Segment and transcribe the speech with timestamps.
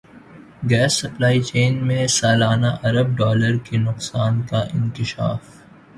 [0.69, 5.41] gas supply chain میں سالانہ ارب ڈالر کے نقصان کا انکشاف